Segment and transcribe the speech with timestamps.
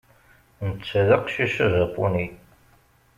[0.69, 2.27] Netta d aqcic ajapuni.